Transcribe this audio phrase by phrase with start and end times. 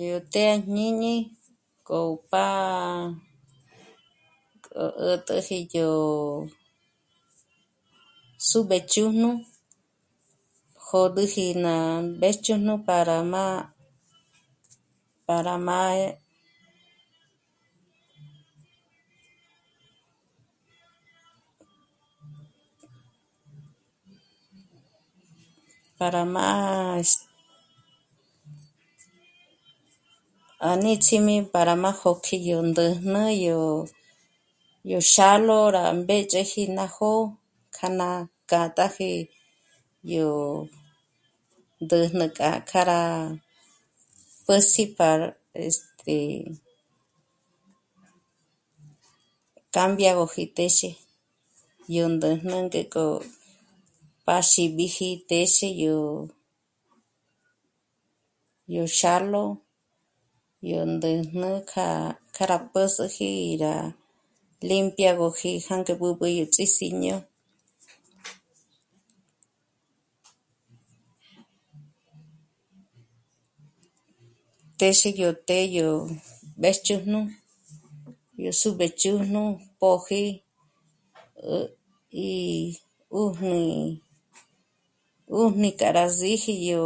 [0.00, 1.14] Yó të́'ë à jñíñi
[1.86, 2.78] k'o pá'a,
[4.64, 4.82] k'o
[5.12, 5.88] ä̀t'äji yó
[8.48, 9.30] súb'ejchujn'ü
[10.86, 11.74] jôd'üji ná
[12.08, 13.44] mbéjchujn'ü para má,
[15.26, 15.80] para má,
[25.98, 26.46] para má
[27.00, 27.12] es...
[30.70, 33.60] à nits'ími para má jôkji yó ndä̂jnä yó,
[34.90, 37.22] yó xálo rá mbédyeji ná jó'o
[37.74, 38.08] kja ná
[38.48, 39.12] k'â'a tápji
[40.12, 40.28] yó
[41.84, 43.02] ndä̂jnä k'a, k'a rá
[44.46, 45.28] pä́s'i para
[45.64, 46.18] este,
[49.74, 50.90] cambiagöji téxe
[51.96, 53.06] yó ndä̂jnä ngék'o
[54.24, 55.96] pa xíbiji téxe yó,
[58.74, 59.44] yó xálo,
[60.70, 61.88] yó ndä̂jnä k'a,
[62.34, 63.30] k'a rá pä́s'üji
[63.62, 63.74] rá
[64.68, 67.16] limpiagojí jângo b'ǚb'ü yó Ts'í Síño.
[74.78, 75.88] Téxe yó të́'ë yó
[76.58, 77.20] mbéjchujn'ü
[78.44, 79.44] yó súb'ejchujn'ü
[79.80, 81.68] póji, 'ä̀, eh...
[82.30, 82.34] í
[83.12, 83.62] 'ùjni,
[85.32, 86.84] 'ùjni k'a rá síji yó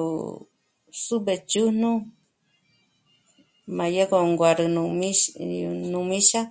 [1.04, 1.92] súb'ejchujn'ü,
[3.76, 5.20] má yá go nguârü nú míx...,
[5.92, 6.42] nú míxa,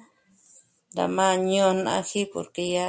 [0.97, 2.87] rá má ñônaji porque yá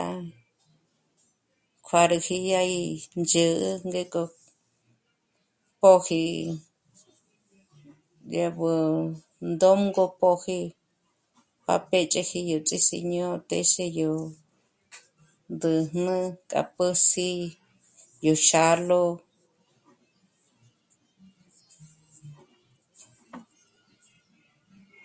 [1.86, 2.80] kuârüji dya í
[3.18, 4.22] ndzhä̌'ä ngék'o
[5.80, 6.22] póji
[8.28, 10.58] ngé b'óndôngo póji
[11.64, 14.12] pa péch'eji yó Ts'í Siño téxe yó
[15.54, 16.16] ndä̂jnä
[16.50, 16.62] ̀k'a
[17.56, 17.56] pós'i
[18.24, 19.02] yó xálo